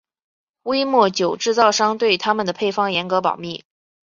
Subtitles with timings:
[0.63, 3.63] 威末酒制造商对他们的配方严格保密。